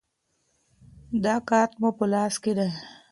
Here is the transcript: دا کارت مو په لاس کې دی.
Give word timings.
دا 1.23 1.35
کارت 1.49 1.71
مو 1.81 1.89
په 1.97 2.05
لاس 2.13 2.33
کې 2.43 2.51
دی. 2.57 2.69